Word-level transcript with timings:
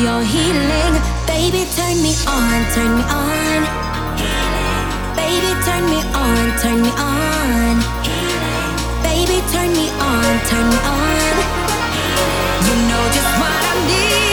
your 0.00 0.22
healing. 0.22 0.94
Baby, 1.26 1.66
turn 1.74 1.96
me 2.02 2.14
on, 2.26 2.58
turn 2.74 2.90
me 2.98 3.04
on. 3.10 3.60
Baby, 5.16 5.50
turn 5.66 5.84
me 5.90 6.00
on, 6.14 6.44
turn 6.60 6.82
me 6.82 6.90
on. 6.96 7.76
Baby, 9.02 9.42
turn 9.52 9.70
me 9.72 9.90
on, 9.98 10.32
turn 10.48 10.66
me 10.70 10.78
on. 10.96 11.34
You 12.66 12.74
know 12.88 13.04
just 13.14 13.32
what 13.40 13.50
I 13.50 13.86
need. 13.86 14.27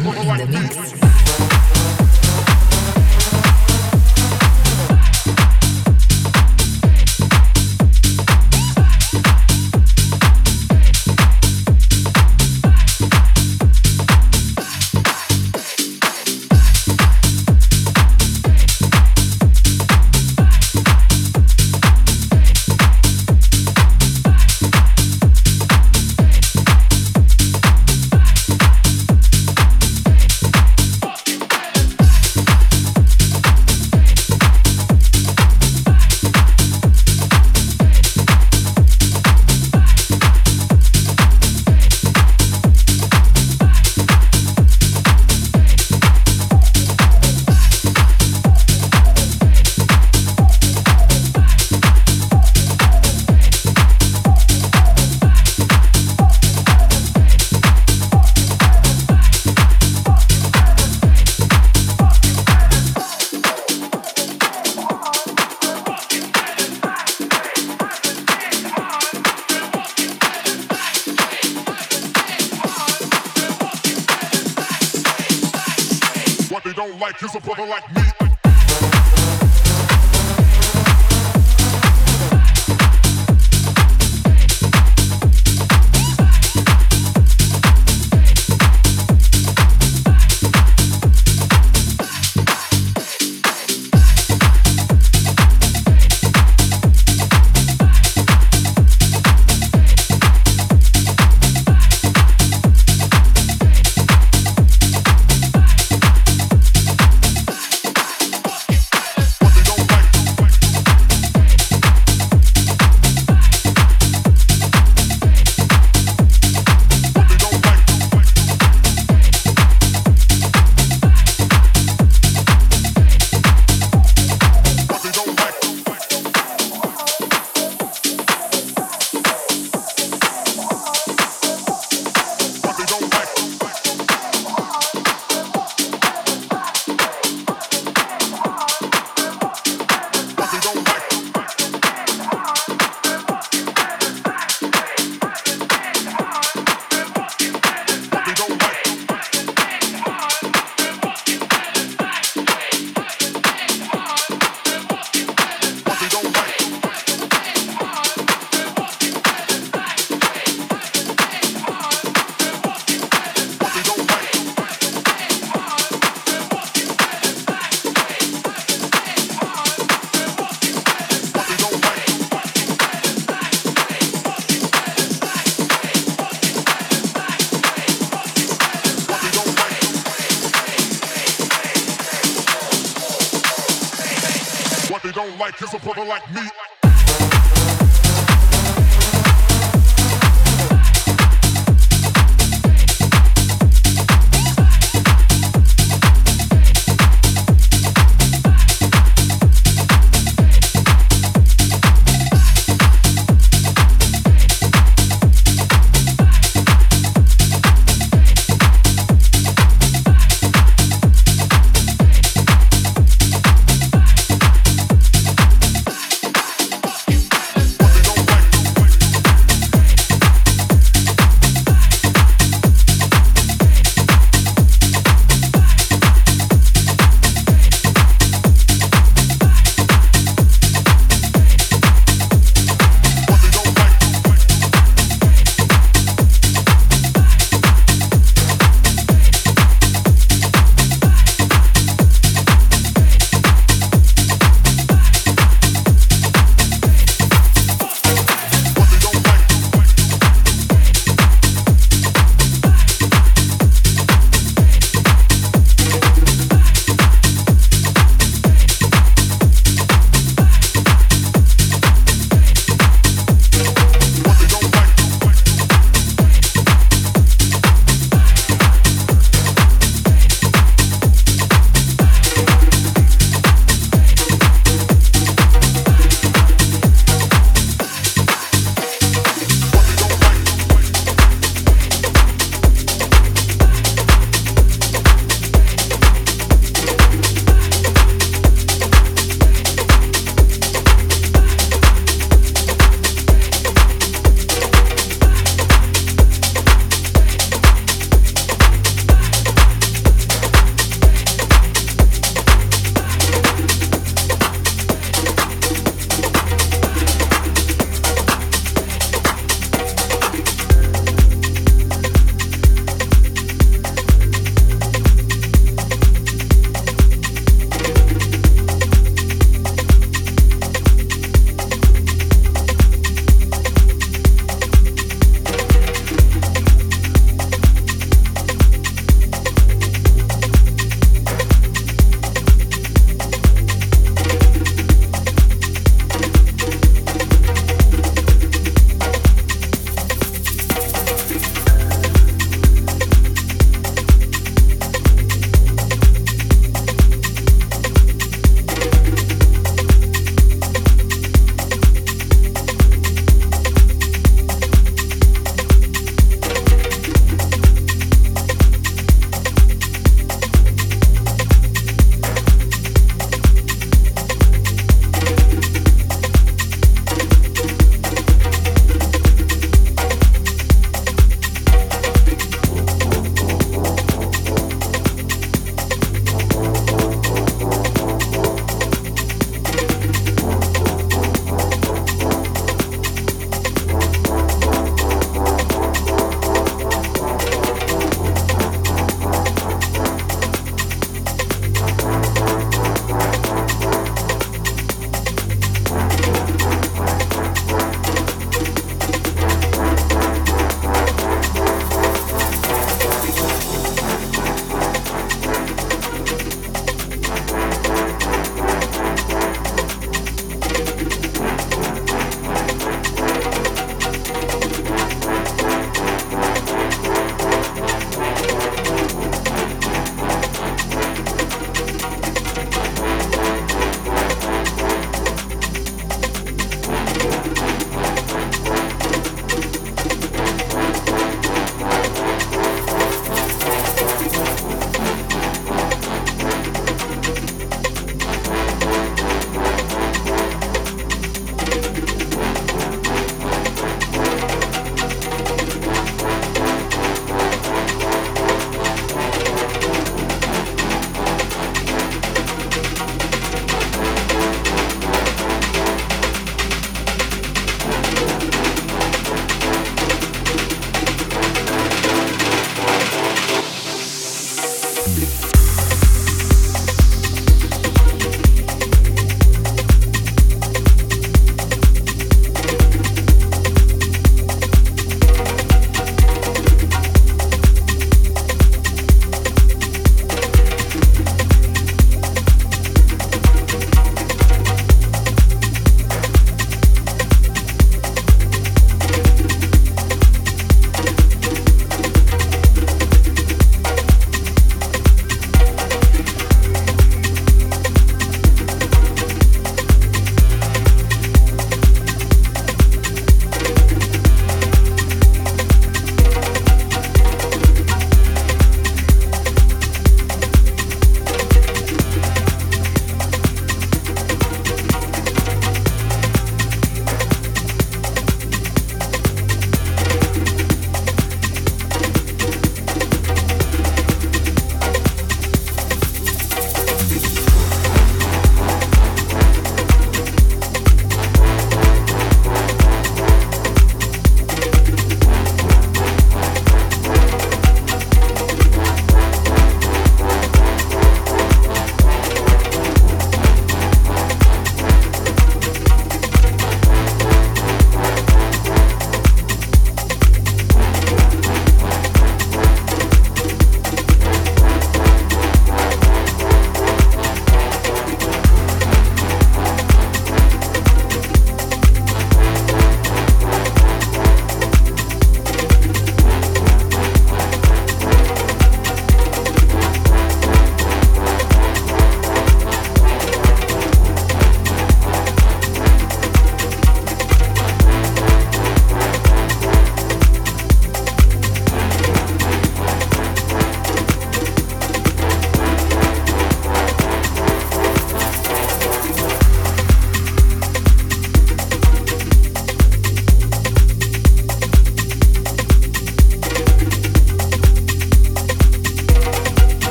him. 0.00 0.14